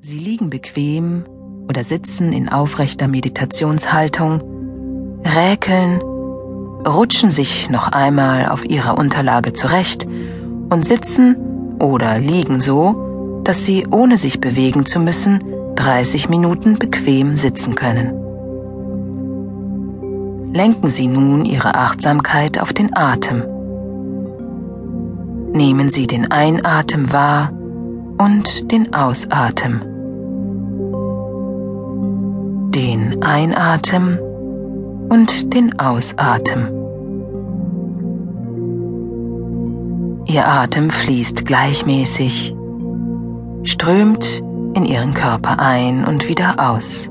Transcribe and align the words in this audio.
Sie 0.00 0.16
liegen 0.16 0.48
bequem 0.48 1.24
oder 1.68 1.82
sitzen 1.82 2.32
in 2.32 2.48
aufrechter 2.48 3.08
Meditationshaltung, 3.08 4.40
räkeln, 5.24 6.00
rutschen 6.86 7.30
sich 7.30 7.68
noch 7.68 7.88
einmal 7.88 8.48
auf 8.48 8.64
ihrer 8.64 8.96
Unterlage 8.96 9.54
zurecht 9.54 10.06
und 10.70 10.86
sitzen 10.86 11.36
oder 11.80 12.20
liegen 12.20 12.60
so, 12.60 13.40
dass 13.42 13.64
sie, 13.64 13.88
ohne 13.90 14.16
sich 14.16 14.40
bewegen 14.40 14.86
zu 14.86 15.00
müssen, 15.00 15.42
30 15.74 16.28
Minuten 16.28 16.78
bequem 16.78 17.34
sitzen 17.34 17.74
können. 17.74 18.14
Lenken 20.54 20.90
Sie 20.90 21.08
nun 21.08 21.44
Ihre 21.44 21.74
Achtsamkeit 21.74 22.60
auf 22.60 22.72
den 22.72 22.96
Atem. 22.96 23.42
Nehmen 25.52 25.90
Sie 25.90 26.06
den 26.06 26.30
Einatmen 26.30 27.12
wahr 27.12 27.52
und 28.18 28.72
den 28.72 28.92
Ausatmen. 28.92 29.80
Den 32.72 33.22
Einatmen 33.22 34.18
und 35.08 35.54
den 35.54 35.78
Ausatmen. 35.78 36.78
Ihr 40.26 40.46
Atem 40.46 40.90
fließt 40.90 41.46
gleichmäßig, 41.46 42.54
strömt 43.62 44.42
in 44.74 44.84
Ihren 44.84 45.14
Körper 45.14 45.58
ein 45.58 46.04
und 46.04 46.28
wieder 46.28 46.56
aus. 46.58 47.10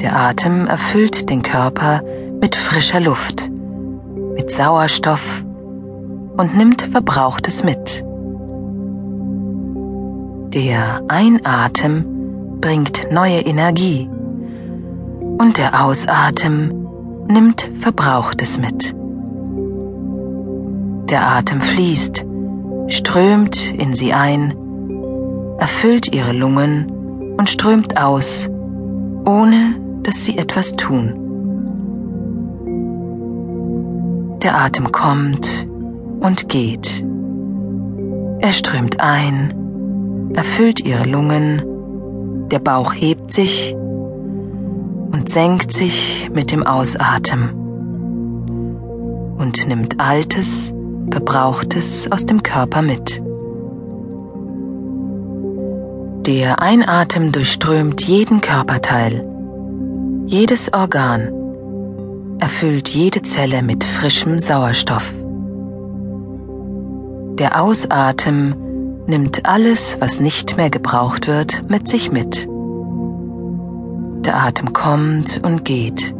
Der 0.00 0.16
Atem 0.16 0.66
erfüllt 0.66 1.30
den 1.30 1.42
Körper 1.42 2.02
mit 2.40 2.56
frischer 2.56 3.00
Luft, 3.00 3.50
mit 4.36 4.50
Sauerstoff 4.50 5.44
und 6.36 6.56
nimmt 6.56 6.82
Verbrauchtes 6.82 7.62
mit. 7.62 8.03
Der 10.54 11.02
Einatmen 11.08 12.60
bringt 12.60 13.10
neue 13.10 13.40
Energie 13.40 14.08
und 15.38 15.58
der 15.58 15.84
Ausatmen 15.84 16.86
nimmt 17.26 17.68
Verbrauchtes 17.80 18.60
mit. 18.60 18.94
Der 21.10 21.26
Atem 21.28 21.60
fließt, 21.60 22.24
strömt 22.86 23.74
in 23.74 23.94
sie 23.94 24.12
ein, 24.12 24.54
erfüllt 25.58 26.14
ihre 26.14 26.32
Lungen 26.32 27.34
und 27.36 27.48
strömt 27.48 28.00
aus, 28.00 28.48
ohne 29.24 29.74
dass 30.04 30.24
sie 30.24 30.38
etwas 30.38 30.76
tun. 30.76 31.14
Der 34.40 34.56
Atem 34.56 34.92
kommt 34.92 35.66
und 36.20 36.48
geht. 36.48 37.04
Er 38.38 38.52
strömt 38.52 39.00
ein, 39.00 39.63
erfüllt 40.34 40.80
ihre 40.80 41.04
Lungen, 41.04 41.62
der 42.50 42.58
Bauch 42.58 42.92
hebt 42.92 43.32
sich 43.32 43.74
und 43.74 45.28
senkt 45.28 45.72
sich 45.72 46.30
mit 46.32 46.50
dem 46.52 46.62
Ausatmen 46.64 47.50
und 49.38 49.66
nimmt 49.66 50.00
Altes, 50.00 50.72
Verbrauchtes 51.10 52.10
aus 52.10 52.26
dem 52.26 52.42
Körper 52.42 52.82
mit. 52.82 53.22
Der 56.26 56.60
Einatmen 56.60 57.30
durchströmt 57.30 58.02
jeden 58.02 58.40
Körperteil, 58.40 59.24
jedes 60.26 60.72
Organ, 60.72 61.28
erfüllt 62.38 62.88
jede 62.88 63.22
Zelle 63.22 63.62
mit 63.62 63.84
frischem 63.84 64.40
Sauerstoff. 64.40 65.12
Der 67.38 67.60
Ausatmen 67.60 68.54
nimmt 69.06 69.46
alles, 69.46 69.98
was 70.00 70.20
nicht 70.20 70.56
mehr 70.56 70.70
gebraucht 70.70 71.26
wird, 71.26 71.68
mit 71.68 71.88
sich 71.88 72.10
mit. 72.10 72.48
Der 74.24 74.36
Atem 74.36 74.72
kommt 74.72 75.40
und 75.44 75.64
geht, 75.64 76.14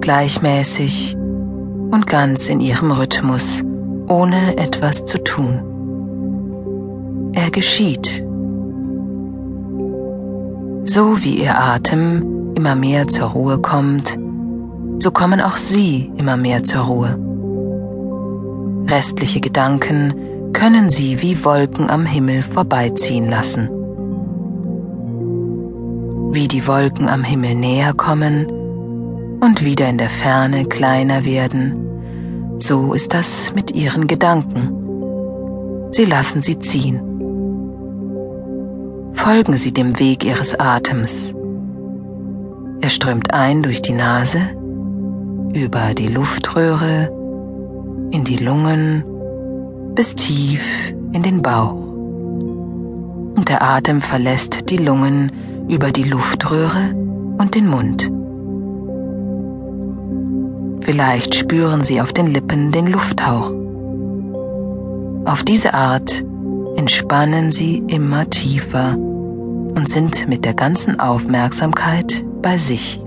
gleichmäßig 0.00 1.16
und 1.16 2.06
ganz 2.06 2.48
in 2.48 2.60
ihrem 2.60 2.90
Rhythmus, 2.90 3.62
ohne 4.08 4.56
etwas 4.56 5.04
zu 5.04 5.22
tun. 5.22 5.60
Er 7.34 7.50
geschieht. 7.50 8.24
So 10.84 11.22
wie 11.22 11.42
ihr 11.42 11.60
Atem 11.60 12.54
immer 12.54 12.74
mehr 12.74 13.08
zur 13.08 13.26
Ruhe 13.28 13.58
kommt, 13.58 14.18
so 14.98 15.10
kommen 15.10 15.40
auch 15.42 15.56
Sie 15.56 16.10
immer 16.16 16.38
mehr 16.38 16.64
zur 16.64 16.82
Ruhe. 16.82 17.18
Restliche 18.88 19.40
Gedanken 19.40 20.14
können 20.56 20.88
Sie 20.88 21.20
wie 21.20 21.44
Wolken 21.44 21.90
am 21.90 22.06
Himmel 22.06 22.42
vorbeiziehen 22.42 23.28
lassen. 23.28 23.68
Wie 26.32 26.48
die 26.48 26.66
Wolken 26.66 27.10
am 27.10 27.22
Himmel 27.22 27.54
näher 27.54 27.92
kommen 27.92 28.46
und 29.40 29.66
wieder 29.66 29.86
in 29.86 29.98
der 29.98 30.08
Ferne 30.08 30.64
kleiner 30.64 31.26
werden, 31.26 32.56
so 32.58 32.94
ist 32.94 33.12
das 33.12 33.52
mit 33.54 33.72
Ihren 33.72 34.06
Gedanken. 34.06 34.72
Sie 35.90 36.06
lassen 36.06 36.40
sie 36.40 36.58
ziehen. 36.58 37.00
Folgen 39.12 39.58
Sie 39.58 39.72
dem 39.72 39.98
Weg 39.98 40.24
Ihres 40.24 40.58
Atems. 40.58 41.34
Er 42.80 42.88
strömt 42.88 43.34
ein 43.34 43.62
durch 43.62 43.82
die 43.82 43.92
Nase, 43.92 44.40
über 45.52 45.92
die 45.92 46.08
Luftröhre, 46.08 47.10
in 48.10 48.24
die 48.24 48.36
Lungen, 48.36 49.04
bis 49.96 50.14
tief 50.14 50.94
in 51.12 51.22
den 51.22 51.42
Bauch. 51.42 51.72
Und 53.34 53.48
der 53.48 53.62
Atem 53.62 54.00
verlässt 54.00 54.70
die 54.70 54.76
Lungen 54.76 55.32
über 55.68 55.90
die 55.90 56.04
Luftröhre 56.04 56.94
und 57.38 57.54
den 57.54 57.66
Mund. 57.66 58.10
Vielleicht 60.84 61.34
spüren 61.34 61.82
Sie 61.82 62.00
auf 62.00 62.12
den 62.12 62.28
Lippen 62.28 62.70
den 62.70 62.86
Lufthauch. 62.86 63.50
Auf 65.24 65.42
diese 65.42 65.74
Art 65.74 66.24
entspannen 66.76 67.50
Sie 67.50 67.82
immer 67.88 68.30
tiefer 68.30 68.96
und 68.96 69.88
sind 69.88 70.28
mit 70.28 70.44
der 70.44 70.54
ganzen 70.54 71.00
Aufmerksamkeit 71.00 72.24
bei 72.42 72.56
sich. 72.56 73.02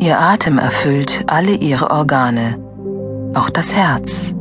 Ihr 0.00 0.18
Atem 0.18 0.58
erfüllt 0.58 1.24
alle 1.26 1.54
Ihre 1.54 1.90
Organe, 1.90 2.58
auch 3.34 3.50
das 3.50 3.74
Herz. 3.74 4.34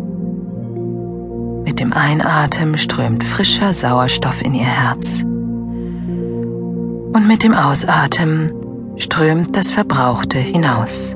Mit 1.66 1.80
dem 1.80 1.94
Einatmen 1.94 2.78
strömt 2.78 3.24
frischer 3.24 3.74
Sauerstoff 3.74 4.42
in 4.42 4.54
Ihr 4.54 4.66
Herz. 4.66 5.22
Und 5.22 7.28
mit 7.28 7.44
dem 7.44 7.54
Ausatmen 7.54 8.52
strömt 8.98 9.56
das 9.56 9.72
Verbrauchte 9.72 10.38
hinaus. 10.38 11.16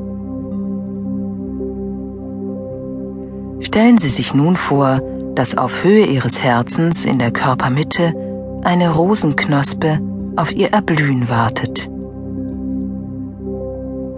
Stellen 3.60 3.98
Sie 3.98 4.10
sich 4.10 4.34
nun 4.34 4.56
vor, 4.56 5.02
dass 5.36 5.58
auf 5.58 5.84
Höhe 5.84 6.06
Ihres 6.06 6.42
Herzens 6.42 7.06
in 7.06 7.18
der 7.18 7.32
Körpermitte 7.32 8.14
eine 8.64 8.92
Rosenknospe 8.92 10.00
auf 10.36 10.54
Ihr 10.54 10.72
Erblühen 10.72 11.30
wartet. 11.30 11.90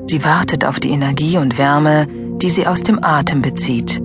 Sie 0.08 0.24
wartet 0.24 0.66
auf 0.66 0.80
die 0.80 0.92
Energie 0.92 1.38
und 1.38 1.58
Wärme, 1.58 2.08
die 2.46 2.52
sie 2.52 2.68
aus 2.68 2.84
dem 2.84 3.04
Atem 3.04 3.42
bezieht. 3.42 4.00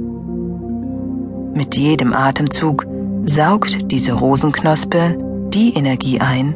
Mit 1.55 1.77
jedem 1.77 2.15
Atemzug 2.15 2.87
saugt 3.27 3.93
diese 3.93 4.15
Rosenknospe 4.15 5.19
die 5.53 5.75
Energie 5.75 6.21
ein, 6.21 6.55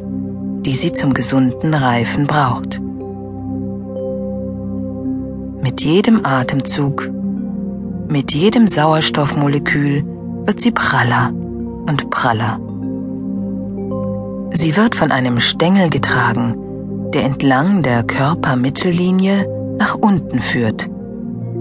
die 0.63 0.73
sie 0.73 0.93
zum 0.93 1.13
gesunden 1.13 1.75
Reifen 1.75 2.25
braucht. 2.25 2.81
Mit 5.61 5.81
jedem 5.81 6.25
Atemzug, 6.25 7.07
mit 8.09 8.33
jedem 8.33 8.65
Sauerstoffmolekül 8.65 10.03
wird 10.45 10.59
sie 10.59 10.71
praller 10.71 11.31
und 11.87 12.09
praller. 12.09 12.59
Sie 14.53 14.75
wird 14.75 14.95
von 14.95 15.11
einem 15.11 15.39
Stängel 15.39 15.91
getragen, 15.91 17.11
der 17.13 17.25
entlang 17.25 17.83
der 17.83 18.01
Körpermittellinie 18.01 19.47
nach 19.77 19.93
unten 19.93 20.41
führt, 20.41 20.89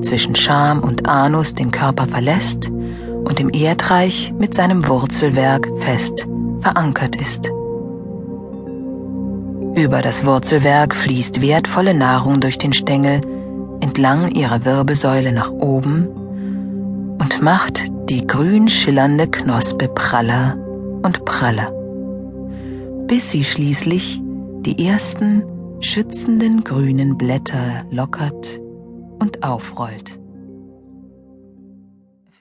zwischen 0.04 0.34
Scham 0.34 0.80
und 0.80 1.08
Anus 1.08 1.54
den 1.54 1.70
Körper 1.70 2.06
verlässt 2.06 2.70
und 2.70 3.40
im 3.40 3.50
Erdreich 3.50 4.32
mit 4.38 4.54
seinem 4.54 4.86
Wurzelwerk 4.86 5.68
fest 5.78 6.26
verankert 6.60 7.16
ist. 7.16 7.50
Über 9.74 10.02
das 10.02 10.24
Wurzelwerk 10.24 10.94
fließt 10.94 11.40
wertvolle 11.42 11.94
Nahrung 11.94 12.40
durch 12.40 12.58
den 12.58 12.72
Stängel 12.72 13.20
entlang 13.80 14.30
ihrer 14.30 14.64
Wirbelsäule 14.64 15.32
nach 15.32 15.50
oben 15.50 16.06
und 17.18 17.42
macht 17.42 17.82
die 18.08 18.26
grün 18.26 18.68
schillernde 18.68 19.26
Knospe 19.26 19.88
praller 19.88 20.56
und 21.02 21.24
praller, 21.24 21.72
bis 23.08 23.30
sie 23.30 23.42
schließlich 23.42 24.20
die 24.60 24.86
ersten 24.86 25.42
schützenden 25.80 26.62
grünen 26.62 27.18
Blätter 27.18 27.84
lockert 27.90 28.63
und 29.24 29.42
aufrollt. 29.42 30.18